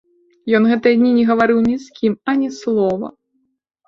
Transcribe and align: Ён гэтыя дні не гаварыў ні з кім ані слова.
Ён 0.59 0.63
гэтыя 0.69 0.95
дні 1.01 1.11
не 1.17 1.25
гаварыў 1.29 1.59
ні 1.67 1.75
з 1.83 1.93
кім 1.99 2.13
ані 2.33 2.49
слова. 2.59 3.13